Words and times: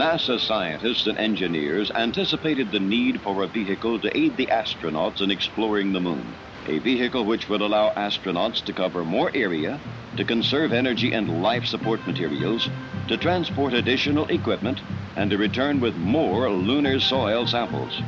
NASA 0.00 0.40
scientists 0.40 1.06
and 1.06 1.18
engineers 1.18 1.90
anticipated 1.94 2.70
the 2.70 2.80
need 2.80 3.20
for 3.20 3.42
a 3.42 3.46
vehicle 3.46 4.00
to 4.00 4.16
aid 4.16 4.34
the 4.38 4.46
astronauts 4.46 5.20
in 5.20 5.30
exploring 5.30 5.92
the 5.92 6.00
moon. 6.00 6.24
A 6.68 6.78
vehicle 6.78 7.26
which 7.26 7.50
would 7.50 7.60
allow 7.60 7.90
astronauts 7.90 8.64
to 8.64 8.72
cover 8.72 9.04
more 9.04 9.30
area, 9.34 9.78
to 10.16 10.24
conserve 10.24 10.72
energy 10.72 11.12
and 11.12 11.42
life 11.42 11.66
support 11.66 12.06
materials, 12.06 12.66
to 13.08 13.18
transport 13.18 13.74
additional 13.74 14.24
equipment, 14.28 14.80
and 15.16 15.30
to 15.30 15.36
return 15.36 15.80
with 15.80 15.94
more 15.96 16.48
lunar 16.48 16.98
soil 16.98 17.46
samples. 17.46 18.00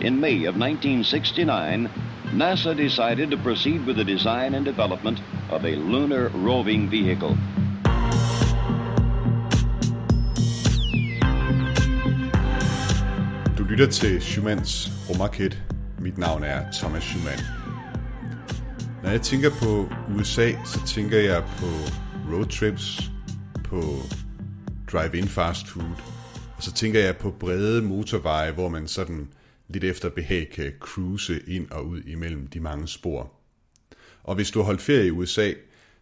In 0.00 0.18
May 0.18 0.46
of 0.46 0.56
1969, 0.56 1.88
NASA 2.34 2.76
decided 2.76 3.30
to 3.30 3.36
proceed 3.36 3.86
with 3.86 3.98
the 3.98 4.04
design 4.04 4.54
and 4.54 4.64
development 4.64 5.20
of 5.50 5.64
a 5.64 5.76
lunar 5.76 6.28
roving 6.30 6.90
vehicle. 6.90 7.38
Lytter 13.76 13.92
til 13.92 14.22
Schumanns 14.22 14.90
Romarkit. 15.08 15.62
Mit 16.00 16.18
navn 16.18 16.44
er 16.44 16.72
Thomas 16.72 17.02
Schumann. 17.02 17.40
Når 19.02 19.10
jeg 19.10 19.22
tænker 19.22 19.50
på 19.50 19.88
USA, 20.14 20.52
så 20.64 20.80
tænker 20.86 21.18
jeg 21.18 21.42
på 21.42 21.66
roadtrips, 22.32 23.10
på 23.64 23.82
drive-in 24.92 25.28
fast 25.28 25.68
food, 25.68 25.94
og 26.56 26.62
så 26.62 26.72
tænker 26.72 27.00
jeg 27.00 27.16
på 27.16 27.30
brede 27.30 27.82
motorveje, 27.82 28.52
hvor 28.52 28.68
man 28.68 28.88
sådan 28.88 29.28
lidt 29.68 29.84
efter 29.84 30.08
behag 30.08 30.48
kan 30.54 30.72
cruise 30.80 31.40
ind 31.46 31.70
og 31.70 31.86
ud 31.86 32.02
imellem 32.02 32.46
de 32.46 32.60
mange 32.60 32.88
spor. 32.88 33.32
Og 34.22 34.34
hvis 34.34 34.50
du 34.50 34.58
har 34.58 34.64
holdt 34.64 34.82
ferie 34.82 35.06
i 35.06 35.10
USA, 35.10 35.52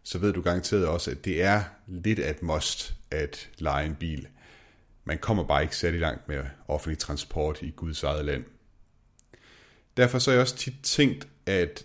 så 0.03 0.19
ved 0.19 0.33
du 0.33 0.41
garanteret 0.41 0.87
også, 0.87 1.11
at 1.11 1.25
det 1.25 1.43
er 1.43 1.63
lidt 1.89 2.19
at 2.19 2.43
must 2.43 2.95
at 3.11 3.49
lege 3.59 3.87
en 3.87 3.95
bil. 3.95 4.27
Man 5.05 5.19
kommer 5.19 5.45
bare 5.45 5.63
ikke 5.63 5.77
særlig 5.77 6.01
langt 6.01 6.29
med 6.29 6.45
offentlig 6.69 6.99
transport 6.99 7.63
i 7.63 7.71
Guds 7.71 8.03
eget 8.03 8.25
land. 8.25 8.45
Derfor 9.97 10.19
så 10.19 10.31
har 10.31 10.35
jeg 10.35 10.43
også 10.43 10.57
tit 10.57 10.75
tænkt, 10.83 11.29
at 11.47 11.85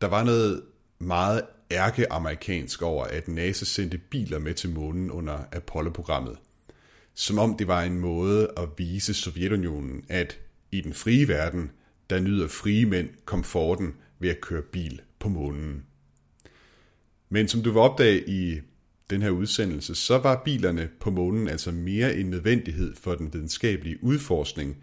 der 0.00 0.06
var 0.06 0.24
noget 0.24 0.62
meget 0.98 1.42
ærkeamerikansk 1.70 2.82
over, 2.82 3.04
at 3.04 3.28
NASA 3.28 3.64
sendte 3.64 3.98
biler 3.98 4.38
med 4.38 4.54
til 4.54 4.70
månen 4.70 5.10
under 5.10 5.38
Apollo-programmet. 5.52 6.36
Som 7.14 7.38
om 7.38 7.56
det 7.56 7.68
var 7.68 7.82
en 7.82 7.98
måde 7.98 8.50
at 8.56 8.68
vise 8.76 9.14
Sovjetunionen, 9.14 10.04
at 10.08 10.38
i 10.72 10.80
den 10.80 10.94
frie 10.94 11.28
verden, 11.28 11.70
der 12.10 12.20
nyder 12.20 12.48
frie 12.48 12.86
mænd 12.86 13.08
komforten 13.24 13.94
ved 14.18 14.30
at 14.30 14.40
køre 14.40 14.62
bil 14.62 15.00
på 15.18 15.28
månen. 15.28 15.84
Men 17.28 17.48
som 17.48 17.62
du 17.62 17.70
vil 17.70 17.80
opdage 17.80 18.28
i 18.28 18.60
den 19.10 19.22
her 19.22 19.30
udsendelse, 19.30 19.94
så 19.94 20.18
var 20.18 20.42
bilerne 20.44 20.88
på 21.00 21.10
månen 21.10 21.48
altså 21.48 21.72
mere 21.72 22.16
en 22.16 22.26
nødvendighed 22.26 22.96
for 22.96 23.14
den 23.14 23.34
videnskabelige 23.34 24.04
udforskning, 24.04 24.76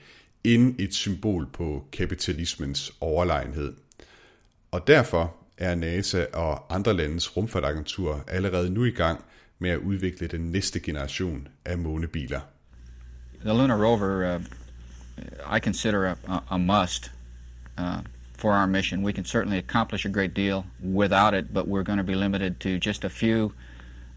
end 0.43 0.75
et 0.79 0.93
symbol 0.93 1.47
på 1.53 1.85
kapitalismens 1.91 2.93
overlegenhed. 3.01 3.73
Og 4.71 4.87
derfor 4.87 5.35
er 5.57 5.75
NASA 5.75 6.25
og 6.33 6.75
andre 6.75 6.93
landes 6.93 7.37
rumfartagenturer 7.37 8.19
allerede 8.27 8.69
nu 8.69 8.83
i 8.83 8.91
gang 8.91 9.23
med 9.59 9.69
at 9.69 9.77
udvikle 9.77 10.27
den 10.27 10.41
næste 10.41 10.79
generation 10.79 11.47
af 11.65 11.77
månebiler. 11.77 12.39
The 13.45 13.53
lunar 13.53 13.83
rover, 13.85 14.35
uh, 14.35 14.41
I 15.57 15.59
consider 15.59 16.05
a, 16.05 16.15
a, 16.27 16.39
a 16.49 16.57
must 16.57 17.11
uh, 17.77 17.85
for 18.37 18.51
our 18.51 18.65
mission. 18.65 19.05
We 19.05 19.13
can 19.13 19.25
certainly 19.25 19.57
accomplish 19.57 20.05
a 20.07 20.11
great 20.11 20.35
deal 20.35 20.63
without 20.83 21.33
it, 21.33 21.53
but 21.53 21.65
we're 21.65 21.83
going 21.83 21.99
to 21.99 22.03
be 22.03 22.15
limited 22.15 22.59
to 22.59 22.69
just 22.89 23.05
a 23.05 23.09
few 23.09 23.45
uh, 23.45 23.64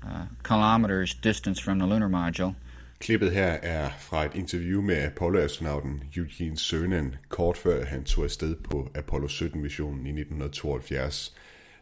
Uh, 0.04 0.26
kilometers 0.44 1.14
distance 1.14 1.62
from 1.64 1.78
the 1.78 1.88
lunar 1.88 2.08
module. 2.08 2.54
Klippet 3.00 3.32
her 3.32 3.52
er 3.62 3.90
fra 3.98 4.24
et 4.24 4.34
interview 4.34 4.82
med 4.82 4.96
Apollo-astronauten 4.96 6.02
Eugene 6.16 6.56
Cernan, 6.56 7.14
kort 7.28 7.56
før 7.56 7.84
han 7.84 8.04
tog 8.04 8.24
afsted 8.24 8.56
på 8.56 8.90
Apollo 8.94 9.26
17-missionen 9.26 10.06
i 10.06 10.10
1972, 10.10 11.34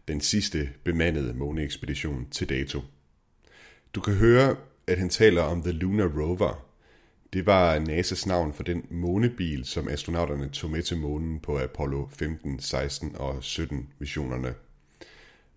den 0.08 0.20
sidste 0.20 0.68
bemandede 0.84 1.34
måneekspedition 1.34 2.26
til 2.30 2.48
dato. 2.48 2.80
Du 3.94 4.00
kan 4.00 4.14
høre, 4.14 4.56
at 4.86 4.98
han 4.98 5.08
taler 5.08 5.42
om 5.42 5.62
The 5.62 5.72
Lunar 5.72 6.20
Rover. 6.20 6.66
Det 7.32 7.46
var 7.46 7.78
NASA's 7.78 8.28
navn 8.28 8.52
for 8.52 8.62
den 8.62 8.86
månebil, 8.90 9.64
som 9.64 9.88
astronauterne 9.88 10.48
tog 10.48 10.70
med 10.70 10.82
til 10.82 10.98
månen 10.98 11.40
på 11.40 11.58
Apollo 11.58 12.08
15, 12.18 12.60
16 12.60 13.16
og 13.16 13.44
17 13.44 13.88
missionerne. 13.98 14.54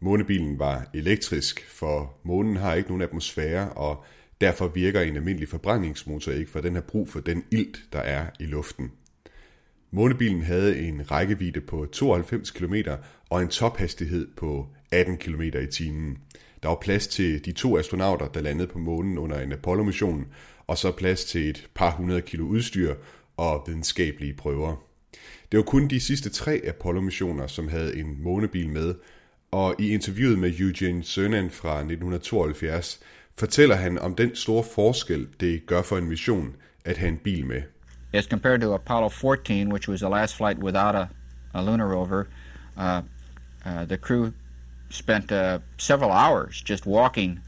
Månebilen 0.02 0.60
var 0.60 0.90
elektrisk, 0.94 1.66
for 1.70 2.18
månen 2.24 2.56
har 2.56 2.74
ikke 2.74 2.90
nogen 2.90 3.02
atmosfære, 3.02 3.70
og 3.70 4.04
derfor 4.42 4.68
virker 4.68 5.02
en 5.02 5.16
almindelig 5.16 5.50
forbrændingsmotor 5.50 6.32
ikke, 6.32 6.52
for 6.52 6.62
den 6.62 6.76
har 6.76 6.82
brug 6.82 7.10
for 7.10 7.20
den 7.20 7.44
ilt, 7.52 7.80
der 7.94 8.00
er 8.00 8.26
i 8.40 8.46
luften. 8.46 8.92
Månebilen 9.92 10.42
havde 10.42 10.80
en 10.80 11.12
rækkevidde 11.12 11.62
på 11.62 11.86
92 11.86 12.52
km 12.52 12.76
og 13.30 13.42
en 13.42 13.48
tophastighed 13.48 14.28
på 14.38 14.68
18 14.92 15.18
km 15.18 15.42
i 15.42 15.68
timen. 15.72 16.18
Der 16.64 16.70
var 16.70 16.78
plads 16.81 17.08
til 17.08 17.46
de 17.46 17.52
to 17.52 17.78
astronauter, 17.78 18.28
der 18.28 18.42
landede 18.42 18.68
på 18.68 18.80
månen 18.80 19.18
under 19.18 19.40
en 19.40 19.52
Apollo-mission, 19.52 20.28
og 20.68 20.78
så 20.78 20.92
plads 20.92 21.26
til 21.26 21.50
et 21.50 21.70
par 21.76 21.92
hundrede 21.92 22.22
kilo 22.22 22.46
udstyr 22.46 22.96
og 23.38 23.64
videnskabelige 23.68 24.34
prøver. 24.34 24.76
Det 25.52 25.58
var 25.58 25.64
kun 25.64 25.88
de 25.88 26.00
sidste 26.00 26.30
tre 26.30 26.62
Apollo-missioner, 26.68 27.48
som 27.48 27.68
havde 27.68 27.98
en 27.98 28.24
månebil 28.24 28.70
med, 28.70 28.96
og 29.52 29.76
i 29.80 29.94
interviewet 29.94 30.40
med 30.40 30.60
Eugene 30.60 31.04
Cernan 31.04 31.50
fra 31.50 31.78
1972 31.78 33.00
fortæller 33.40 33.76
han 33.76 34.00
om 34.00 34.16
den 34.16 34.36
store 34.36 34.64
forskel, 34.76 35.28
det 35.40 35.66
gør 35.66 35.82
for 35.82 35.98
en 35.98 36.10
mission 36.10 36.56
at 36.86 36.98
have 36.98 37.10
en 37.10 37.18
bil 37.18 37.46
med. 37.46 37.62
As 38.14 38.26
compared 38.26 38.62
to 38.62 38.74
Apollo 38.74 39.10
14, 39.10 39.72
which 39.72 39.90
was 39.90 40.00
the 40.00 40.10
last 40.10 40.36
flight 40.36 40.58
without 40.58 40.96
a, 40.96 41.08
a 41.54 41.62
lunar 41.62 41.86
rover, 41.86 42.24
uh, 42.78 43.02
uh, 43.66 43.86
the 43.88 43.98
crew 43.98 44.32
spent 44.90 45.32
uh, 45.32 45.60
several 45.78 46.12
hours 46.12 46.64
just 46.70 46.86
walking 46.86 47.40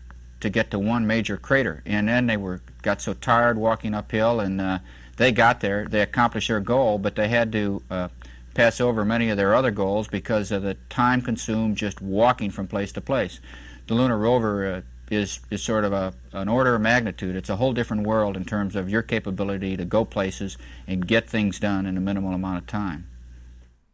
to 0.41 0.50
get 0.50 0.72
to 0.72 0.79
one 0.79 1.07
major 1.07 1.38
crater, 1.38 1.81
and 1.85 2.07
then 2.07 2.28
they 2.28 2.38
were 2.38 2.59
got 2.81 3.01
so 3.01 3.13
tired 3.13 3.57
walking 3.57 3.95
uphill, 3.95 4.39
and 4.39 4.62
uh, 4.62 4.79
they 5.18 5.31
got 5.31 5.59
there. 5.59 5.88
They 5.89 6.01
accomplished 6.01 6.47
their 6.47 6.59
goal, 6.59 6.97
but 6.97 7.16
they 7.16 7.28
had 7.28 7.51
to 7.51 7.81
uh, 7.89 8.07
pass 8.53 8.81
over 8.81 9.06
many 9.06 9.29
of 9.29 9.38
their 9.38 9.56
other 9.56 9.72
goals 9.72 10.07
because 10.07 10.51
of 10.51 10.63
the 10.63 10.75
time 10.89 11.22
consumed 11.22 11.78
just 11.78 12.01
walking 12.01 12.51
from 12.51 12.67
place 12.67 12.91
to 12.94 13.01
place. 13.01 13.39
The 13.88 13.94
lunar 13.94 14.17
rover 14.17 14.73
uh, 14.73 14.81
is 15.12 15.39
is 15.51 15.62
sort 15.62 15.85
of 15.85 15.94
a 15.94 16.13
an 16.31 16.50
order 16.50 16.75
of 16.75 16.81
magnitude. 16.81 17.35
It's 17.35 17.50
a 17.50 17.56
whole 17.56 17.73
different 17.73 18.07
world 18.07 18.38
in 18.38 18.45
terms 18.45 18.75
of 18.75 18.89
your 18.89 19.01
capability 19.01 19.78
to 19.78 19.85
go 19.85 20.06
places 20.06 20.57
and 20.88 21.07
get 21.07 21.29
things 21.29 21.59
done 21.59 21.85
in 21.89 21.97
a 21.97 22.01
minimal 22.01 22.34
amount 22.34 22.57
of 22.57 22.67
time. 22.67 23.06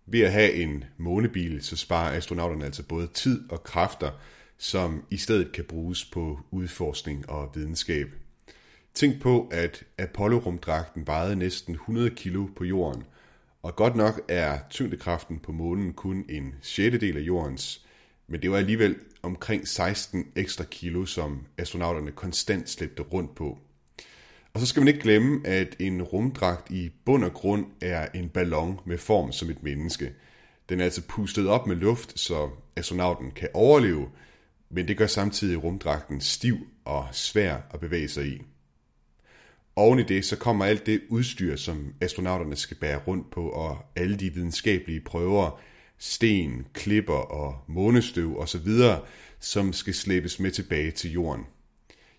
Ved 0.06 0.24
at 0.24 0.32
have 0.32 0.54
en 0.54 0.84
månebil, 0.98 1.62
så 1.62 1.78
sparer 1.78 2.18
astronauterne 2.18 2.66
altså 2.66 2.84
både 2.84 3.08
tid 3.08 3.50
og 3.50 3.64
kræfter, 3.64 4.12
som 4.58 5.04
i 5.10 5.18
stedet 5.18 5.52
kan 5.52 5.64
bruges 5.64 6.06
på 6.06 6.40
udforskning 6.52 7.30
og 7.30 7.52
videnskab. 7.56 8.08
Tænk 8.94 9.22
på, 9.22 9.48
at 9.52 9.84
Apollo-rumdragten 10.00 11.08
vejede 11.08 11.36
næsten 11.36 11.74
100 11.74 12.10
kilo 12.10 12.46
på 12.56 12.64
jorden, 12.64 13.04
og 13.62 13.76
godt 13.76 13.96
nok 13.96 14.22
er 14.28 14.60
tyngdekraften 14.70 15.40
på 15.40 15.52
månen 15.52 15.94
kun 15.94 16.26
en 16.30 16.56
sjettedel 16.62 17.18
af 17.18 17.22
jordens, 17.22 17.86
men 18.28 18.42
det 18.42 18.52
var 18.52 18.58
alligevel 18.58 18.96
omkring 19.22 19.68
16 19.68 20.26
ekstra 20.36 20.64
kilo, 20.64 21.06
som 21.06 21.46
astronauterne 21.58 22.12
konstant 22.12 22.70
slæbte 22.70 23.04
rundt 23.04 23.36
på. 23.36 23.60
Og 24.54 24.60
så 24.60 24.66
skal 24.66 24.82
man 24.82 24.88
ikke 24.88 25.00
glemme, 25.00 25.48
at 25.48 25.76
en 25.80 26.02
rumdragt 26.02 26.72
i 26.72 26.92
bund 27.06 27.24
og 27.24 27.34
grund 27.34 27.66
er 27.82 28.08
en 28.14 28.30
ballon 28.30 28.80
med 28.86 28.98
form 28.98 29.32
som 29.32 29.50
et 29.50 29.64
menneske. 29.64 30.14
Den 30.70 30.80
er 30.80 30.84
altså 30.84 31.02
pustet 31.08 31.48
op 31.48 31.68
med 31.68 31.76
luft, 31.76 32.20
så 32.20 32.50
astronauten 32.76 33.32
kan 33.32 33.50
overleve, 33.54 34.10
men 34.70 34.88
det 34.88 34.98
gør 34.98 35.08
samtidig 35.08 35.64
rumdragten 35.64 36.22
stiv 36.22 36.58
og 36.86 37.08
svær 37.12 37.58
at 37.72 37.80
bevæge 37.80 38.08
sig 38.08 38.28
i. 38.28 38.42
Oven 39.78 40.00
i 40.00 40.04
det, 40.04 40.26
så 40.26 40.36
kommer 40.36 40.66
alt 40.66 40.86
det 40.86 41.02
udstyr, 41.10 41.56
som 41.56 41.94
astronauterne 42.02 42.56
skal 42.56 42.78
bære 42.78 43.00
rundt 43.08 43.32
på, 43.32 43.50
og 43.50 43.78
alle 43.96 44.16
de 44.16 44.34
videnskabelige 44.34 45.00
prøver, 45.00 45.60
sten, 45.98 46.66
klipper 46.74 47.14
og 47.14 47.64
månestøv 47.68 48.40
osv., 48.40 48.68
som 49.40 49.74
skal 49.74 49.94
slæbes 49.94 50.40
med 50.40 50.52
tilbage 50.52 50.92
til 50.92 51.12
jorden. 51.12 51.46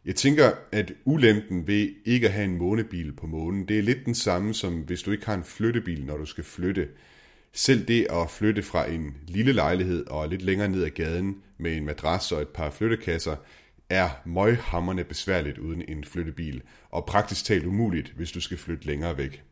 Jeg 0.04 0.14
tænker, 0.14 0.52
at 0.72 0.92
ulempen 1.04 1.66
ved 1.66 1.88
ikke 2.04 2.26
at 2.26 2.32
have 2.32 2.44
en 2.44 2.58
månebil 2.58 3.12
på 3.12 3.26
månen, 3.26 3.68
det 3.68 3.78
er 3.78 3.82
lidt 3.82 4.06
den 4.06 4.14
samme 4.14 4.54
som 4.54 4.80
hvis 4.80 5.02
du 5.02 5.12
ikke 5.12 5.26
har 5.26 5.34
en 5.34 5.44
flyttebil, 5.44 6.04
når 6.04 6.16
du 6.16 6.26
skal 6.26 6.44
flytte. 6.44 6.88
Selv 7.52 7.88
det 7.88 8.06
at 8.10 8.30
flytte 8.30 8.62
fra 8.62 8.90
en 8.90 9.16
lille 9.26 9.52
lejlighed 9.52 10.06
og 10.06 10.28
lidt 10.28 10.42
længere 10.42 10.68
ned 10.68 10.84
ad 10.84 10.90
gaden 10.90 11.36
med 11.58 11.76
en 11.76 11.84
madras 11.84 12.32
og 12.32 12.42
et 12.42 12.48
par 12.48 12.70
flyttekasser, 12.70 13.36
er 13.90 14.08
møghammerne 14.24 15.04
besværligt 15.04 15.58
uden 15.58 15.82
en 15.88 16.04
flyttebil, 16.04 16.62
og 16.90 17.06
praktisk 17.06 17.44
talt 17.44 17.66
umuligt, 17.66 18.12
hvis 18.16 18.32
du 18.32 18.40
skal 18.40 18.58
flytte 18.58 18.86
længere 18.86 19.18
væk. 19.18 19.42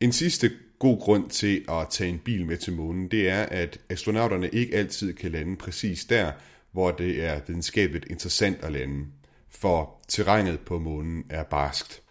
En 0.00 0.12
sidste 0.12 0.50
god 0.78 1.00
grund 1.00 1.30
til 1.30 1.64
at 1.68 1.86
tage 1.90 2.10
en 2.10 2.18
bil 2.18 2.46
med 2.46 2.56
til 2.56 2.72
månen, 2.72 3.08
det 3.10 3.28
er, 3.28 3.42
at 3.42 3.80
astronauterne 3.88 4.48
ikke 4.48 4.76
altid 4.76 5.12
kan 5.14 5.32
lande 5.32 5.56
præcis 5.56 6.04
der, 6.04 6.32
hvor 6.72 6.90
det 6.90 7.24
er 7.24 7.40
videnskabeligt 7.46 8.06
interessant 8.10 8.64
at 8.64 8.72
lande, 8.72 9.06
for 9.50 10.00
terrænet 10.08 10.60
på 10.60 10.78
månen 10.78 11.24
er 11.30 11.42
barskt. 11.42 12.02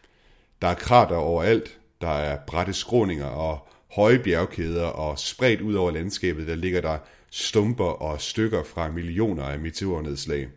Der 0.62 0.68
er 0.68 0.74
krater 0.74 1.16
overalt, 1.16 1.80
der 2.02 2.10
er 2.10 2.38
bratte 2.48 2.74
skråninger 2.74 3.26
og 3.26 3.68
høje 3.92 4.20
bjergkæder, 4.20 4.86
og 4.86 5.20
spredt 5.20 5.62
ud 5.62 5.74
over 5.74 5.92
landskabet, 5.92 6.48
der 6.48 6.56
ligger 6.56 6.82
der 6.82 6.98
stumper 7.32 7.86
og 7.86 8.22
stykker 8.22 8.64
fra 8.64 8.92
millioner 8.92 9.44
af 9.44 9.60
meteornedslag. 9.60 10.48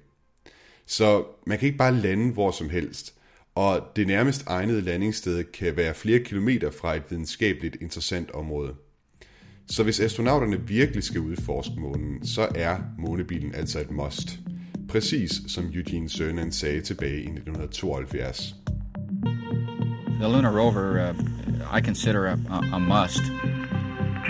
Så 0.91 1.25
man 1.47 1.59
kan 1.59 1.67
ikke 1.67 1.79
bare 1.79 1.95
lande 1.95 2.33
hvor 2.33 2.51
som 2.51 2.71
helst, 2.71 3.15
og 3.55 3.81
det 3.97 4.07
nærmest 4.07 4.45
egnede 4.47 4.81
landingssted 4.81 5.45
kan 5.45 5.77
være 5.77 5.95
flere 5.95 6.19
kilometer 6.19 6.71
fra 6.71 6.95
et 6.95 7.03
videnskabeligt 7.11 7.77
interessant 7.81 8.31
område. 8.31 8.75
Så 9.67 9.83
hvis 9.83 10.01
astronauterne 10.01 10.61
virkelig 10.61 11.03
skal 11.05 11.21
udforske 11.21 11.75
månen, 11.79 12.27
så 12.27 12.49
er 12.55 12.79
månebilen 12.99 13.55
altså 13.55 13.81
et 13.81 13.91
must. 13.91 14.29
Præcis 14.89 15.31
som 15.49 15.65
Eugene 15.75 16.09
Cernan 16.09 16.53
sagde 16.53 16.81
tilbage 16.81 17.17
i 17.17 17.29
1972. 17.29 18.55
The 20.21 20.29
lunar 20.33 20.59
rover, 20.59 21.11
uh, 21.11 21.79
I 21.79 21.81
consider 21.81 22.27
a, 22.27 22.37
a, 22.77 22.79
must. 22.79 23.25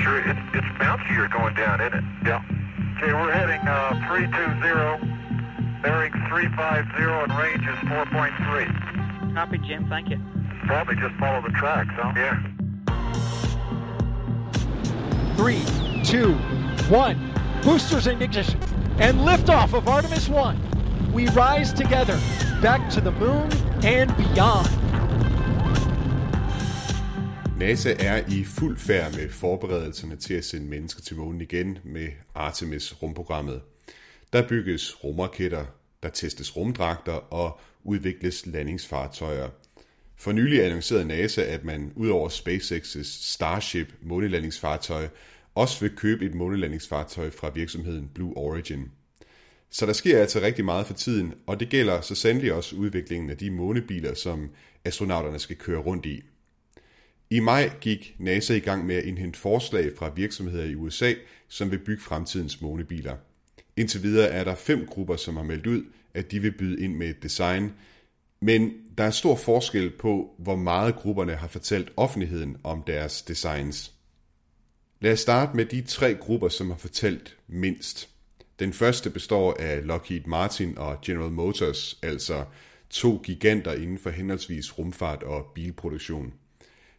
Sure, 0.02 0.20
it's, 0.30 0.44
it's 0.58 0.70
bouncy 0.80 1.10
you're 1.18 1.34
going 1.40 1.56
down, 1.56 1.80
isn't 1.80 1.98
it? 2.00 2.04
Yeah. 2.28 2.42
Okay, 2.96 3.12
we're 3.18 3.32
heading 3.32 3.62
uh, 3.68 3.90
320, 4.08 5.19
bearing 5.82 6.12
350, 6.12 7.02
and 7.02 7.32
range 7.38 7.62
is 7.62 7.78
4.3. 7.88 9.34
Copy, 9.34 9.58
Jim. 9.58 9.88
Thank 9.88 10.10
you. 10.10 10.20
Probably 10.66 10.96
just 10.96 11.14
follow 11.16 11.42
the 11.42 11.52
tracks, 11.58 11.90
huh? 11.92 12.12
Yeah. 12.16 12.36
Three, 15.36 15.62
two, 16.04 16.34
one. 16.90 17.32
Boosters 17.62 18.06
in 18.06 18.20
ignition. 18.20 18.60
And 18.98 19.20
liftoff 19.20 19.72
of 19.74 19.88
Artemis 19.88 20.28
1. 20.28 21.12
We 21.12 21.28
rise 21.28 21.72
together 21.72 22.18
back 22.62 22.90
to 22.90 23.00
the 23.00 23.12
moon 23.12 23.50
and 23.82 24.16
beyond. 24.16 24.68
NASA 27.56 27.90
er 27.98 28.22
i 28.28 28.44
fuld 28.44 28.76
færd 28.76 29.14
med 29.14 29.28
forberedelserne 29.30 30.16
til 30.16 30.34
at 30.34 30.44
sende 30.44 30.66
mennesker 30.66 31.02
til 31.02 31.16
månen 31.16 31.40
igen 31.40 31.78
med 31.84 32.08
Artemis-rumprogrammet. 32.34 33.60
Der 34.32 34.48
bygges 34.48 35.04
rumraketter, 35.04 35.64
der 36.02 36.08
testes 36.08 36.56
rumdragter 36.56 37.12
og 37.12 37.60
udvikles 37.84 38.46
landingsfartøjer. 38.46 39.48
For 40.16 40.32
nylig 40.32 40.64
annoncerede 40.64 41.04
NASA, 41.04 41.42
at 41.42 41.64
man 41.64 41.92
udover 41.96 42.28
SpaceX's 42.28 43.02
Starship 43.32 43.94
månelandingsfartøj 44.02 45.08
også 45.54 45.80
vil 45.80 45.96
købe 45.96 46.26
et 46.26 46.34
månelandingsfartøj 46.34 47.30
fra 47.30 47.50
virksomheden 47.54 48.10
Blue 48.14 48.36
Origin. 48.36 48.90
Så 49.70 49.86
der 49.86 49.92
sker 49.92 50.20
altså 50.20 50.40
rigtig 50.40 50.64
meget 50.64 50.86
for 50.86 50.94
tiden, 50.94 51.34
og 51.46 51.60
det 51.60 51.68
gælder 51.68 52.00
så 52.00 52.14
sandelig 52.14 52.52
også 52.52 52.76
udviklingen 52.76 53.30
af 53.30 53.36
de 53.36 53.50
månebiler, 53.50 54.14
som 54.14 54.50
astronauterne 54.84 55.38
skal 55.38 55.56
køre 55.56 55.80
rundt 55.80 56.06
i. 56.06 56.22
I 57.30 57.40
maj 57.40 57.70
gik 57.80 58.16
NASA 58.18 58.54
i 58.54 58.60
gang 58.60 58.86
med 58.86 58.96
at 58.96 59.04
indhente 59.04 59.38
forslag 59.38 59.92
fra 59.98 60.12
virksomheder 60.16 60.64
i 60.64 60.74
USA, 60.74 61.14
som 61.48 61.70
vil 61.70 61.78
bygge 61.78 62.02
fremtidens 62.02 62.60
månebiler. 62.60 63.16
Indtil 63.76 64.02
videre 64.02 64.28
er 64.28 64.44
der 64.44 64.54
fem 64.54 64.86
grupper, 64.86 65.16
som 65.16 65.36
har 65.36 65.44
meldt 65.44 65.66
ud, 65.66 65.84
at 66.14 66.30
de 66.30 66.40
vil 66.40 66.52
byde 66.52 66.80
ind 66.84 66.94
med 66.94 67.08
et 67.08 67.22
design, 67.22 67.72
men 68.40 68.72
der 68.98 69.04
er 69.04 69.10
stor 69.10 69.36
forskel 69.36 69.90
på, 69.90 70.34
hvor 70.38 70.56
meget 70.56 70.96
grupperne 70.96 71.34
har 71.34 71.48
fortalt 71.48 71.92
offentligheden 71.96 72.56
om 72.64 72.82
deres 72.86 73.22
designs. 73.22 73.92
Lad 75.00 75.12
os 75.12 75.20
starte 75.20 75.56
med 75.56 75.64
de 75.64 75.80
tre 75.80 76.14
grupper, 76.14 76.48
som 76.48 76.70
har 76.70 76.76
fortalt 76.76 77.36
mindst. 77.48 78.08
Den 78.58 78.72
første 78.72 79.10
består 79.10 79.56
af 79.58 79.86
Lockheed 79.86 80.24
Martin 80.26 80.78
og 80.78 81.00
General 81.02 81.30
Motors, 81.30 81.98
altså 82.02 82.44
to 82.90 83.20
giganter 83.24 83.72
inden 83.72 83.98
for 83.98 84.10
henholdsvis 84.10 84.78
rumfart 84.78 85.22
og 85.22 85.46
bilproduktion. 85.54 86.32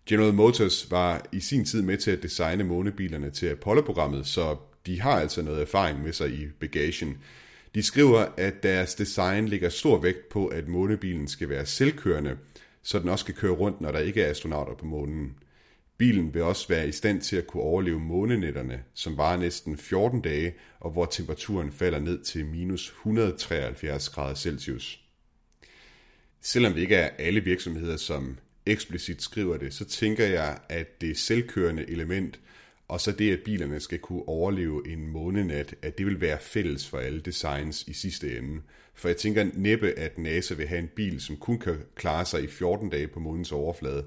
General 0.05 0.33
Motors 0.33 0.91
var 0.91 1.25
i 1.31 1.39
sin 1.39 1.65
tid 1.65 1.81
med 1.81 1.97
til 1.97 2.11
at 2.11 2.23
designe 2.23 2.63
månebilerne 2.63 3.29
til 3.29 3.47
Apollo-programmet, 3.47 4.27
så 4.27 4.57
de 4.85 5.01
har 5.01 5.19
altså 5.19 5.41
noget 5.41 5.61
erfaring 5.61 6.03
med 6.03 6.13
sig 6.13 6.31
i 6.31 6.47
bagagen. 6.59 7.17
De 7.75 7.83
skriver, 7.83 8.25
at 8.37 8.63
deres 8.63 8.95
design 8.95 9.47
ligger 9.47 9.69
stor 9.69 9.99
vægt 9.99 10.29
på, 10.29 10.47
at 10.47 10.67
månebilen 10.67 11.27
skal 11.27 11.49
være 11.49 11.65
selvkørende, 11.65 12.37
så 12.83 12.99
den 12.99 13.09
også 13.09 13.25
kan 13.25 13.33
køre 13.33 13.51
rundt, 13.51 13.81
når 13.81 13.91
der 13.91 13.99
ikke 13.99 14.21
er 14.21 14.29
astronauter 14.29 14.75
på 14.75 14.85
månen. 14.85 15.35
Bilen 15.97 16.33
vil 16.33 16.41
også 16.41 16.67
være 16.67 16.87
i 16.87 16.91
stand 16.91 17.21
til 17.21 17.35
at 17.35 17.47
kunne 17.47 17.63
overleve 17.63 17.99
månenætterne, 17.99 18.83
som 18.93 19.17
varer 19.17 19.37
næsten 19.37 19.77
14 19.77 20.21
dage, 20.21 20.53
og 20.79 20.91
hvor 20.91 21.05
temperaturen 21.05 21.71
falder 21.71 21.99
ned 21.99 22.23
til 22.23 22.45
minus 22.45 22.89
173 22.89 24.09
grader 24.09 24.35
Celsius. 24.35 25.01
Selvom 26.41 26.73
det 26.73 26.81
ikke 26.81 26.95
er 26.95 27.09
alle 27.19 27.43
virksomheder, 27.43 27.97
som 27.97 28.37
eksplicit 28.65 29.21
skriver 29.21 29.57
det, 29.57 29.73
så 29.73 29.85
tænker 29.85 30.25
jeg, 30.25 30.59
at 30.69 31.01
det 31.01 31.17
selvkørende 31.17 31.89
element, 31.89 32.39
og 32.91 33.01
så 33.01 33.11
det, 33.11 33.33
at 33.33 33.39
bilerne 33.45 33.79
skal 33.79 33.99
kunne 33.99 34.27
overleve 34.27 34.87
en 34.87 35.07
månenat, 35.07 35.75
at 35.81 35.97
det 35.97 36.05
vil 36.05 36.21
være 36.21 36.39
fælles 36.39 36.87
for 36.87 36.97
alle 36.97 37.21
designs 37.21 37.83
i 37.87 37.93
sidste 37.93 38.37
ende. 38.37 38.61
For 38.93 39.07
jeg 39.07 39.17
tænker 39.17 39.49
næppe, 39.53 39.99
at 39.99 40.17
NASA 40.17 40.53
vil 40.53 40.67
have 40.67 40.79
en 40.79 40.89
bil, 40.95 41.21
som 41.21 41.37
kun 41.37 41.59
kan 41.59 41.77
klare 41.95 42.25
sig 42.25 42.43
i 42.43 42.47
14 42.47 42.89
dage 42.89 43.07
på 43.07 43.19
månens 43.19 43.51
overflade. 43.51 44.05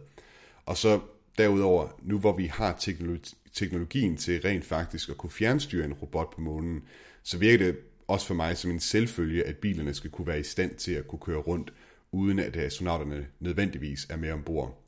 Og 0.66 0.76
så 0.76 1.00
derudover, 1.38 1.88
nu 2.02 2.18
hvor 2.18 2.36
vi 2.36 2.46
har 2.46 2.76
teknologi, 2.80 3.34
teknologien 3.52 4.16
til 4.16 4.40
rent 4.40 4.64
faktisk 4.64 5.08
at 5.08 5.16
kunne 5.16 5.30
fjernstyre 5.30 5.84
en 5.84 5.92
robot 5.94 6.34
på 6.34 6.40
månen, 6.40 6.82
så 7.22 7.38
virker 7.38 7.66
det 7.66 7.76
også 8.08 8.26
for 8.26 8.34
mig 8.34 8.56
som 8.56 8.70
en 8.70 8.80
selvfølge, 8.80 9.44
at 9.44 9.56
bilerne 9.56 9.94
skal 9.94 10.10
kunne 10.10 10.26
være 10.26 10.40
i 10.40 10.42
stand 10.42 10.74
til 10.74 10.92
at 10.92 11.08
kunne 11.08 11.20
køre 11.20 11.38
rundt 11.38 11.72
uden 12.12 12.38
at 12.38 12.56
astronauterne 12.56 13.26
nødvendigvis 13.40 14.06
er 14.10 14.16
med 14.16 14.32
ombord. 14.32 14.83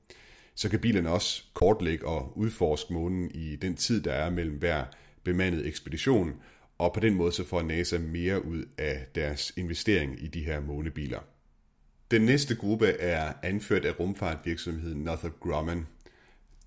Så 0.56 0.68
kan 0.68 0.80
bilerne 0.80 1.10
også 1.10 1.42
kortlægge 1.54 2.06
og 2.06 2.38
udforske 2.38 2.92
månen 2.92 3.30
i 3.30 3.56
den 3.56 3.76
tid, 3.76 4.02
der 4.02 4.12
er 4.12 4.30
mellem 4.30 4.56
hver 4.56 4.84
bemandet 5.24 5.66
ekspedition, 5.66 6.34
og 6.78 6.92
på 6.92 7.00
den 7.00 7.14
måde 7.14 7.32
så 7.32 7.44
får 7.44 7.62
NASA 7.62 7.98
mere 7.98 8.44
ud 8.44 8.64
af 8.78 9.06
deres 9.14 9.52
investering 9.56 10.22
i 10.22 10.26
de 10.26 10.44
her 10.44 10.60
månebiler. 10.60 11.20
Den 12.10 12.22
næste 12.22 12.56
gruppe 12.56 12.86
er 12.86 13.32
anført 13.42 13.84
af 13.84 14.00
rumfartvirksomheden 14.00 15.00
Northrop 15.00 15.40
Grumman. 15.40 15.86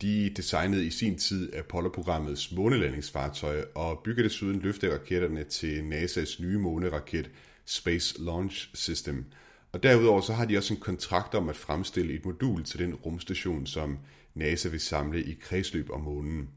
De 0.01 0.29
designede 0.35 0.85
i 0.85 0.89
sin 0.89 1.17
tid 1.17 1.53
Apollo-programmets 1.55 2.51
månelandingsfartøj 2.51 3.65
og 3.75 4.01
bygger 4.03 4.23
desuden 4.23 4.59
løfteraketterne 4.59 5.43
til 5.43 5.81
NASA's 5.81 6.41
nye 6.41 6.57
måneraket 6.57 7.31
Space 7.65 8.21
Launch 8.23 8.69
System– 8.73 9.25
og 9.71 9.83
derudover 9.83 10.21
så 10.21 10.33
har 10.33 10.45
de 10.45 10.57
også 10.57 10.73
en 10.73 10.79
kontrakt 10.79 11.35
om 11.35 11.49
at 11.49 11.55
fremstille 11.55 12.13
et 12.13 12.25
modul 12.25 12.63
til 12.63 12.79
den 12.79 12.95
rumstation, 12.95 13.65
som 13.65 13.97
NASA 14.33 14.69
vil 14.69 14.79
samle 14.79 15.23
i 15.23 15.33
kredsløb 15.41 15.89
om 15.89 16.01
månen. 16.01 16.49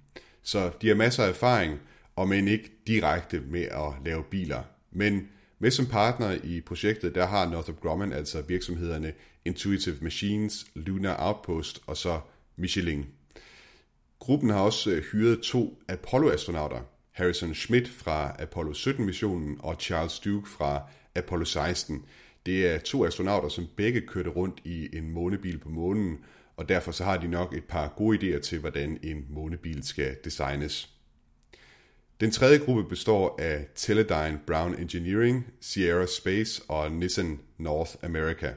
Så 0.43 0.71
de 0.83 0.89
har 0.89 0.95
masser 0.95 1.25
af 1.25 1.29
erfaring, 1.29 1.81
og 2.17 2.29
men 2.29 2.49
ikke 2.49 2.71
direkte 2.87 3.41
med 3.41 3.63
at 3.63 3.93
lave 4.05 4.25
biler. 4.31 4.63
Men 4.91 5.29
med 5.59 5.71
som 5.71 5.87
partner 5.87 6.39
i 6.45 6.61
projektet, 6.61 7.15
der 7.15 7.27
har 7.27 7.51
Northrop 7.51 7.81
Grumman 7.81 8.13
altså 8.13 8.43
virksomhederne 8.43 9.13
Intuitive 9.45 9.97
Machines, 10.01 10.67
Lunar 10.75 11.27
Outpost 11.29 11.81
og 11.87 11.97
så 11.97 12.21
Michelin. 12.57 13.07
Gruppen 14.19 14.51
har 14.51 14.61
også 14.61 14.91
øh, 14.91 15.03
hyret 15.13 15.41
to 15.41 15.83
Apollo-astronauter, 15.89 16.81
Harrison 17.11 17.55
Schmidt 17.55 17.89
fra 17.89 18.37
Apollo 18.39 18.73
17-missionen 18.73 19.57
og 19.61 19.77
Charles 19.81 20.21
Duke 20.21 20.49
fra 20.49 20.83
Apollo 21.15 21.45
16. 21.45 22.05
Det 22.47 22.67
er 22.67 22.79
to 22.79 23.07
astronauter, 23.07 23.49
som 23.49 23.69
begge 23.77 24.01
kørte 24.01 24.31
rundt 24.31 24.61
i 24.65 24.97
en 24.97 25.11
månebil 25.11 25.59
på 25.59 25.69
månen, 25.69 26.19
og 26.57 26.69
derfor 26.69 26.93
så 26.93 27.05
har 27.05 27.17
de 27.17 27.29
nok 27.29 27.57
et 27.57 27.65
par 27.65 27.95
gode 27.97 28.19
idéer 28.19 28.41
til, 28.41 28.59
hvordan 28.59 28.99
en 29.03 29.27
månebil 29.31 29.85
skal 29.85 30.17
designes. 30.25 30.89
Den 32.21 32.31
tredje 32.31 32.59
gruppe 32.59 32.85
består 32.85 33.37
af 33.41 33.67
Teledyne 33.75 34.41
Brown 34.47 34.75
Engineering, 34.75 35.47
Sierra 35.61 36.07
Space 36.07 36.63
og 36.69 36.93
Nissan 36.93 37.41
North 37.59 37.91
America. 38.03 38.53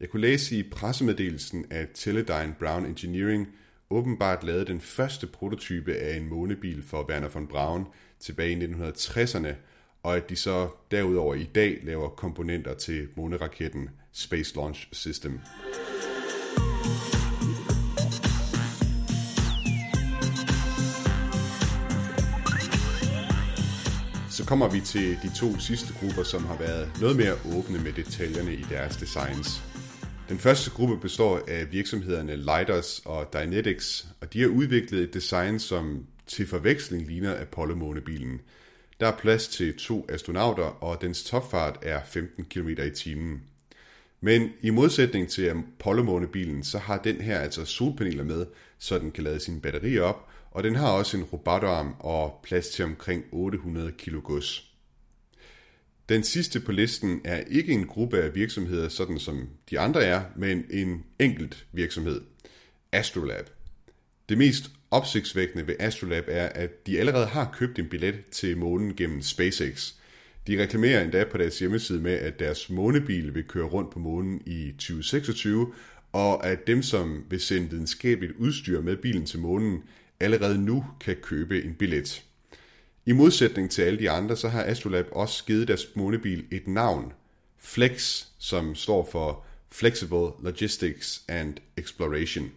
Jeg 0.00 0.10
kunne 0.10 0.22
læse 0.22 0.56
i 0.56 0.62
pressemeddelelsen, 0.62 1.66
at 1.70 1.88
Teledyne 1.94 2.54
Brown 2.58 2.86
Engineering 2.86 3.48
åbenbart 3.90 4.44
lavede 4.44 4.64
den 4.64 4.80
første 4.80 5.26
prototype 5.26 5.94
af 5.94 6.16
en 6.16 6.28
månebil 6.28 6.82
for 6.82 7.10
Werner 7.10 7.28
von 7.28 7.46
Braun 7.46 7.86
tilbage 8.20 8.52
i 8.52 8.64
1960'erne, 8.64 9.54
og 10.02 10.16
at 10.16 10.30
de 10.30 10.36
så 10.36 10.68
derudover 10.90 11.34
i 11.34 11.44
dag 11.44 11.78
laver 11.82 12.08
komponenter 12.08 12.74
til 12.74 13.08
måneraketten 13.16 13.90
Space 14.12 14.56
Launch 14.56 14.88
System. 14.92 15.40
Så 24.30 24.44
kommer 24.46 24.68
vi 24.68 24.80
til 24.80 25.18
de 25.22 25.30
to 25.36 25.58
sidste 25.58 25.94
grupper, 26.00 26.22
som 26.22 26.44
har 26.44 26.58
været 26.58 27.00
noget 27.00 27.16
mere 27.16 27.34
åbne 27.56 27.78
med 27.78 27.92
detaljerne 27.92 28.54
i 28.54 28.62
deres 28.70 28.96
designs. 28.96 29.62
Den 30.28 30.38
første 30.38 30.70
gruppe 30.70 30.96
består 31.00 31.40
af 31.48 31.72
virksomhederne 31.72 32.36
Lighters 32.36 33.02
og 33.04 33.32
Dynetics, 33.32 34.06
og 34.20 34.32
de 34.32 34.40
har 34.40 34.48
udviklet 34.48 35.02
et 35.02 35.14
design, 35.14 35.58
som 35.58 36.06
til 36.26 36.46
forveksling 36.46 37.06
ligner 37.06 37.40
Apollo-månebilen– 37.40 38.40
der 39.02 39.08
er 39.08 39.16
plads 39.16 39.48
til 39.48 39.76
to 39.76 40.06
astronauter, 40.08 40.64
og 40.64 41.00
dens 41.00 41.24
topfart 41.24 41.78
er 41.82 42.00
15 42.04 42.44
km 42.44 42.68
i 42.68 42.90
timen. 42.90 43.42
Men 44.20 44.50
i 44.60 44.70
modsætning 44.70 45.28
til 45.28 45.48
Apollo-månebilen, 45.48 46.62
så 46.62 46.78
har 46.78 46.98
den 46.98 47.20
her 47.20 47.38
altså 47.38 47.64
solpaneler 47.64 48.24
med, 48.24 48.46
så 48.78 48.98
den 48.98 49.10
kan 49.10 49.24
lade 49.24 49.40
sine 49.40 49.60
batterier 49.60 50.02
op, 50.02 50.28
og 50.50 50.62
den 50.62 50.74
har 50.74 50.90
også 50.90 51.16
en 51.16 51.24
robotarm 51.24 51.94
og 51.98 52.40
plads 52.42 52.68
til 52.68 52.84
omkring 52.84 53.24
800 53.32 53.92
kg 53.92 54.22
gods. 54.24 54.72
Den 56.08 56.24
sidste 56.24 56.60
på 56.60 56.72
listen 56.72 57.20
er 57.24 57.36
ikke 57.36 57.72
en 57.72 57.86
gruppe 57.86 58.18
af 58.18 58.34
virksomheder, 58.34 58.88
sådan 58.88 59.18
som 59.18 59.48
de 59.70 59.78
andre 59.78 60.04
er, 60.04 60.22
men 60.36 60.64
en 60.70 61.04
enkelt 61.18 61.66
virksomhed, 61.72 62.20
Astrolab. 62.92 63.50
Det 64.28 64.38
mest 64.38 64.70
opsigtsvækkende 64.92 65.66
ved 65.66 65.74
Astrolab 65.78 66.24
er, 66.28 66.46
at 66.46 66.86
de 66.86 67.00
allerede 67.00 67.26
har 67.26 67.54
købt 67.58 67.78
en 67.78 67.88
billet 67.88 68.14
til 68.30 68.58
månen 68.58 68.96
gennem 68.96 69.22
SpaceX. 69.22 69.92
De 70.46 70.62
reklamerer 70.62 71.04
endda 71.04 71.24
på 71.24 71.38
deres 71.38 71.58
hjemmeside 71.58 72.00
med, 72.00 72.12
at 72.12 72.38
deres 72.38 72.70
månebil 72.70 73.34
vil 73.34 73.44
køre 73.44 73.64
rundt 73.64 73.90
på 73.90 73.98
månen 73.98 74.42
i 74.46 74.72
2026, 74.72 75.72
og 76.12 76.46
at 76.46 76.66
dem, 76.66 76.82
som 76.82 77.24
vil 77.30 77.40
sende 77.40 77.70
videnskabeligt 77.70 78.32
udstyr 78.38 78.80
med 78.80 78.96
bilen 78.96 79.26
til 79.26 79.38
månen, 79.38 79.82
allerede 80.20 80.64
nu 80.64 80.84
kan 81.00 81.16
købe 81.16 81.62
en 81.62 81.74
billet. 81.74 82.22
I 83.06 83.12
modsætning 83.12 83.70
til 83.70 83.82
alle 83.82 83.98
de 83.98 84.10
andre, 84.10 84.36
så 84.36 84.48
har 84.48 84.64
Astrolab 84.64 85.06
også 85.12 85.44
givet 85.44 85.68
deres 85.68 85.86
månebil 85.94 86.44
et 86.50 86.68
navn, 86.68 87.12
Flex, 87.58 88.24
som 88.38 88.74
står 88.74 89.08
for 89.12 89.44
Flexible 89.70 90.28
Logistics 90.42 91.22
and 91.28 91.54
Exploration. 91.76 92.50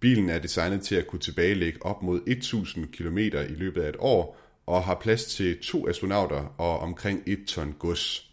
Bilen 0.00 0.28
er 0.28 0.38
designet 0.38 0.82
til 0.82 0.94
at 0.94 1.06
kunne 1.06 1.20
tilbagelægge 1.20 1.86
op 1.86 2.02
mod 2.02 2.20
1000 2.26 2.86
km 2.86 3.18
i 3.18 3.54
løbet 3.54 3.82
af 3.82 3.88
et 3.88 3.96
år, 3.98 4.40
og 4.66 4.84
har 4.84 4.94
plads 4.94 5.24
til 5.24 5.58
to 5.62 5.88
astronauter 5.88 6.54
og 6.58 6.78
omkring 6.78 7.22
1 7.26 7.38
ton 7.46 7.74
gods. 7.78 8.30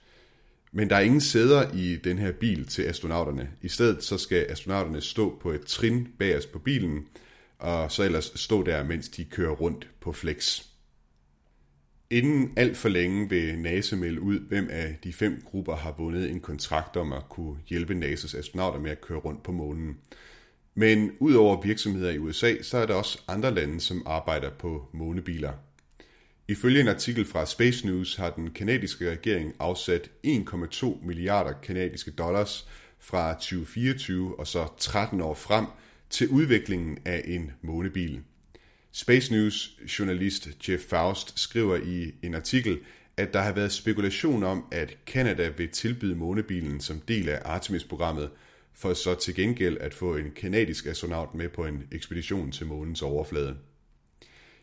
Men 0.72 0.90
der 0.90 0.96
er 0.96 1.00
ingen 1.00 1.22
sæder 1.22 1.76
i 1.76 1.96
den 1.96 2.18
her 2.18 2.32
bil 2.32 2.68
til 2.68 2.84
astronauterne. 2.84 3.50
I 3.62 3.68
stedet 3.68 4.04
så 4.04 4.18
skal 4.18 4.46
astronauterne 4.50 5.02
stå 5.02 5.40
på 5.42 5.52
et 5.52 5.66
trin 5.66 6.08
bagerst 6.20 6.52
på 6.52 6.60
bilen, 6.60 7.06
og 7.60 7.92
så 7.92 8.04
ellers 8.04 8.32
stå 8.36 8.64
der, 8.64 8.84
mens 8.84 9.10
de 9.10 9.26
kører 9.26 9.52
rundt 9.52 9.88
på 10.02 10.12
Flex. 10.12 10.64
Inden 12.10 12.54
alt 12.56 12.78
for 12.78 12.90
længe 12.90 13.30
vil 13.30 13.60
NASA 13.60 13.96
melde 13.96 14.22
ud, 14.22 14.40
hvem 14.40 14.68
af 14.72 14.98
de 15.04 15.14
fem 15.14 15.42
grupper 15.46 15.76
har 15.76 15.96
vundet 15.98 16.30
en 16.30 16.40
kontrakt 16.40 16.98
om 16.98 17.14
at 17.14 17.30
kunne 17.30 17.58
hjælpe 17.68 17.94
NASA's 17.94 18.38
astronauter 18.38 18.80
med 18.80 18.92
at 18.92 19.02
køre 19.02 19.20
rundt 19.20 19.44
på 19.44 19.52
månen. 19.52 19.98
Men 20.80 21.12
udover 21.20 21.62
virksomheder 21.62 22.12
i 22.12 22.18
USA, 22.18 22.54
så 22.62 22.78
er 22.78 22.86
der 22.86 22.94
også 22.94 23.22
andre 23.28 23.54
lande, 23.54 23.82
som 23.82 24.04
arbejder 24.06 24.50
på 24.50 24.88
månebiler. 24.94 25.52
Ifølge 26.48 26.82
en 26.82 26.88
artikel 26.88 27.26
fra 27.26 27.46
Space 27.46 27.88
News 27.88 28.16
har 28.16 28.30
den 28.30 28.52
kanadiske 28.52 29.12
regering 29.12 29.54
afsat 29.60 30.12
1,2 30.28 31.06
milliarder 31.06 31.54
kanadiske 31.64 32.12
dollars 32.12 32.68
fra 33.00 33.34
2024 33.34 34.40
og 34.40 34.48
så 34.48 34.68
13 34.78 35.22
år 35.22 35.34
frem 35.34 35.66
til 36.10 36.30
udviklingen 36.30 36.98
af 37.06 37.22
en 37.26 37.52
månebil. 37.62 38.22
Space 38.92 39.34
News 39.34 39.80
journalist 40.00 40.70
Jeff 40.70 40.84
Faust 40.84 41.40
skriver 41.40 41.78
i 41.78 42.12
en 42.24 42.36
artikel, 42.36 42.80
at 43.18 43.34
der 43.34 43.42
har 43.42 43.54
været 43.54 43.72
spekulation 43.72 44.44
om, 44.44 44.66
at 44.72 44.98
Canada 45.06 45.50
vil 45.58 45.70
tilbyde 45.70 46.16
månebilen 46.16 46.82
som 46.82 47.00
del 47.00 47.30
af 47.30 47.42
Artemis-programmet, 47.46 48.30
for 48.78 48.94
så 48.94 49.16
til 49.16 49.36
gengæld 49.36 49.78
at 49.80 49.94
få 49.94 50.16
en 50.16 50.32
kanadisk 50.36 50.86
astronaut 50.86 51.36
med 51.36 51.50
på 51.50 51.66
en 51.66 51.84
ekspedition 51.92 52.52
til 52.52 52.66
månens 52.66 53.02
overflade. 53.02 53.56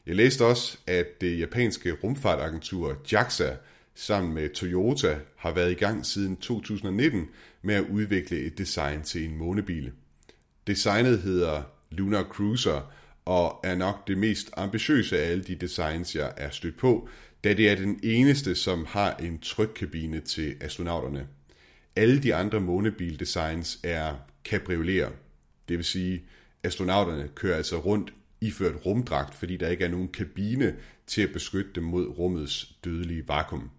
Jeg 0.06 0.16
læste 0.16 0.44
også, 0.44 0.78
at 0.86 1.20
det 1.20 1.38
japanske 1.38 1.92
rumfartagentur 1.92 2.96
JAXA 3.12 3.56
sammen 3.94 4.34
med 4.34 4.48
Toyota 4.48 5.18
har 5.36 5.52
været 5.52 5.70
i 5.70 5.74
gang 5.74 6.06
siden 6.06 6.36
2019 6.36 7.28
med 7.62 7.74
at 7.74 7.84
udvikle 7.90 8.38
et 8.38 8.58
design 8.58 9.02
til 9.02 9.24
en 9.24 9.36
månebil. 9.36 9.92
Designet 10.66 11.18
hedder 11.18 11.62
Lunar 11.90 12.22
Cruiser 12.22 12.92
og 13.24 13.60
er 13.64 13.74
nok 13.74 14.08
det 14.08 14.18
mest 14.18 14.50
ambitiøse 14.56 15.18
af 15.18 15.30
alle 15.30 15.44
de 15.44 15.54
designs, 15.54 16.16
jeg 16.16 16.32
er 16.36 16.50
stødt 16.50 16.76
på, 16.76 17.08
da 17.44 17.54
det 17.54 17.70
er 17.70 17.74
den 17.74 18.00
eneste, 18.02 18.54
som 18.54 18.84
har 18.88 19.16
en 19.16 19.38
trykkabine 19.38 20.20
til 20.20 20.56
astronauterne. 20.60 21.26
Alle 21.96 22.22
de 22.22 22.34
andre 22.34 22.60
månebildesigns 22.60 23.80
er 23.82 24.14
cabrioleter, 24.44 25.10
det 25.68 25.76
vil 25.76 25.84
sige, 25.84 26.22
astronauterne 26.62 27.28
kører 27.34 27.56
altså 27.56 27.76
rundt 27.78 28.12
iført 28.40 28.86
rumdragt, 28.86 29.34
fordi 29.34 29.56
der 29.56 29.68
ikke 29.68 29.84
er 29.84 29.88
nogen 29.88 30.08
kabine 30.08 30.76
til 31.06 31.22
at 31.22 31.32
beskytte 31.32 31.70
dem 31.74 31.84
mod 31.84 32.06
rummets 32.06 32.72
dødelige 32.84 33.28
vakuum. 33.28 33.70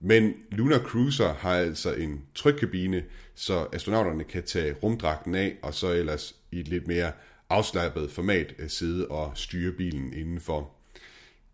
Men 0.00 0.34
Lunar 0.50 0.78
Cruiser 0.78 1.34
har 1.34 1.54
altså 1.54 1.94
en 1.94 2.22
trykkabine, 2.34 3.04
så 3.34 3.66
astronauterne 3.72 4.24
kan 4.24 4.42
tage 4.42 4.72
rumdragten 4.72 5.34
af, 5.34 5.56
og 5.62 5.74
så 5.74 5.92
ellers 5.92 6.34
i 6.52 6.60
et 6.60 6.68
lidt 6.68 6.86
mere 6.86 7.12
afslappet 7.50 8.10
format 8.10 8.54
øh, 8.58 8.68
sidde 8.70 9.08
og 9.08 9.32
styre 9.34 9.72
bilen 9.72 10.12
indenfor. 10.12 10.77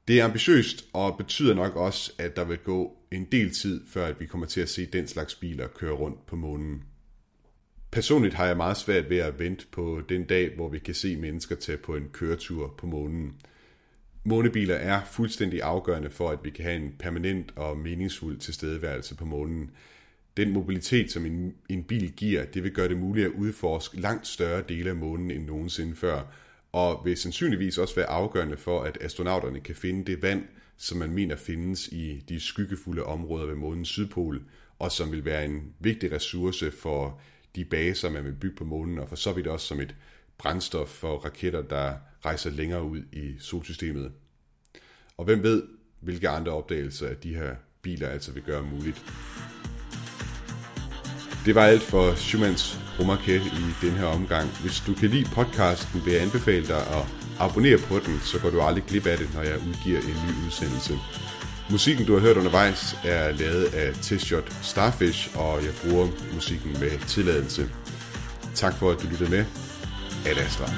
Det 0.08 0.20
er 0.20 0.24
ambitiøst 0.24 0.84
og 0.92 1.16
betyder 1.16 1.54
nok 1.54 1.76
også, 1.76 2.12
at 2.18 2.36
der 2.36 2.44
vil 2.44 2.58
gå 2.58 2.96
en 3.10 3.24
del 3.24 3.50
tid, 3.50 3.86
før 3.88 4.06
at 4.06 4.20
vi 4.20 4.26
kommer 4.26 4.46
til 4.46 4.60
at 4.60 4.68
se 4.68 4.86
den 4.86 5.06
slags 5.06 5.34
biler 5.34 5.66
køre 5.66 5.92
rundt 5.92 6.26
på 6.26 6.36
månen. 6.36 6.82
Personligt 7.90 8.34
har 8.34 8.46
jeg 8.46 8.56
meget 8.56 8.76
svært 8.76 9.10
ved 9.10 9.18
at 9.18 9.38
vente 9.38 9.66
på 9.72 10.02
den 10.08 10.24
dag, 10.24 10.54
hvor 10.56 10.68
vi 10.68 10.78
kan 10.78 10.94
se 10.94 11.16
mennesker 11.16 11.56
tage 11.56 11.78
på 11.78 11.96
en 11.96 12.08
køretur 12.12 12.74
på 12.78 12.86
månen. 12.86 13.32
Månebiler 14.24 14.74
er 14.74 15.04
fuldstændig 15.04 15.62
afgørende 15.62 16.10
for, 16.10 16.30
at 16.30 16.38
vi 16.42 16.50
kan 16.50 16.64
have 16.64 16.76
en 16.76 16.94
permanent 16.98 17.52
og 17.56 17.78
meningsfuld 17.78 18.38
tilstedeværelse 18.38 19.16
på 19.16 19.24
månen. 19.24 19.70
Den 20.36 20.52
mobilitet, 20.52 21.12
som 21.12 21.26
en, 21.26 21.54
en 21.68 21.84
bil 21.84 22.12
giver, 22.12 22.44
det 22.44 22.62
vil 22.62 22.72
gøre 22.72 22.88
det 22.88 22.96
muligt 22.96 23.26
at 23.26 23.32
udforske 23.32 24.00
langt 24.00 24.26
større 24.26 24.62
dele 24.68 24.90
af 24.90 24.96
månen 24.96 25.30
end 25.30 25.44
nogensinde 25.44 25.96
før, 25.96 26.22
og 26.74 27.04
vil 27.04 27.16
sandsynligvis 27.16 27.78
også 27.78 27.94
være 27.94 28.06
afgørende 28.06 28.56
for, 28.56 28.82
at 28.82 28.98
astronauterne 29.00 29.60
kan 29.60 29.74
finde 29.74 30.04
det 30.12 30.22
vand, 30.22 30.44
som 30.76 30.98
man 30.98 31.10
mener 31.10 31.36
findes 31.36 31.88
i 31.88 32.24
de 32.28 32.40
skyggefulde 32.40 33.02
områder 33.02 33.46
ved 33.46 33.54
månens 33.54 33.88
sydpol, 33.88 34.42
og 34.78 34.92
som 34.92 35.12
vil 35.12 35.24
være 35.24 35.44
en 35.44 35.74
vigtig 35.80 36.12
ressource 36.12 36.70
for 36.70 37.20
de 37.56 37.64
baser, 37.64 38.10
man 38.10 38.24
vil 38.24 38.32
bygge 38.32 38.56
på 38.56 38.64
månen, 38.64 38.98
og 38.98 39.08
for 39.08 39.16
så 39.16 39.32
vidt 39.32 39.46
også 39.46 39.66
som 39.66 39.80
et 39.80 39.94
brændstof 40.38 40.88
for 40.88 41.16
raketter, 41.16 41.62
der 41.62 41.94
rejser 42.24 42.50
længere 42.50 42.82
ud 42.82 43.02
i 43.12 43.34
solsystemet. 43.38 44.12
Og 45.16 45.24
hvem 45.24 45.42
ved, 45.42 45.62
hvilke 46.00 46.28
andre 46.28 46.52
opdagelser 46.52 47.08
af 47.08 47.16
de 47.16 47.34
her 47.34 47.54
biler 47.82 48.08
altså 48.08 48.32
vil 48.32 48.42
gøre 48.42 48.62
muligt. 48.62 49.04
Det 51.44 51.54
var 51.54 51.64
alt 51.64 51.82
for 51.82 52.14
Schumanns 52.14 52.78
Romarket 53.00 53.42
i 53.42 53.86
den 53.86 53.90
her 53.90 54.06
omgang. 54.06 54.48
Hvis 54.62 54.82
du 54.86 54.94
kan 54.94 55.10
lide 55.10 55.24
podcasten, 55.24 56.02
vil 56.04 56.12
jeg 56.12 56.22
anbefale 56.22 56.66
dig 56.66 56.76
at 56.76 57.04
abonnere 57.38 57.78
på 57.78 57.98
den, 57.98 58.20
så 58.22 58.38
går 58.38 58.50
du 58.50 58.60
aldrig 58.60 58.84
glip 58.84 59.06
af 59.06 59.18
det, 59.18 59.34
når 59.34 59.42
jeg 59.42 59.58
udgiver 59.68 60.00
en 60.00 60.06
ny 60.06 60.46
udsendelse. 60.46 60.98
Musikken, 61.70 62.06
du 62.06 62.12
har 62.12 62.20
hørt 62.20 62.36
undervejs, 62.36 62.96
er 63.04 63.32
lavet 63.32 63.64
af 63.64 63.92
T-Shot 63.92 64.52
Starfish, 64.62 65.30
og 65.34 65.64
jeg 65.64 65.72
bruger 65.84 66.08
musikken 66.34 66.72
med 66.80 67.06
tilladelse. 67.08 67.70
Tak 68.54 68.74
for, 68.78 68.90
at 68.90 69.02
du 69.02 69.06
lyttede 69.06 69.30
med. 69.30 69.44
Ad 70.26 70.36
Astra. 70.36 70.70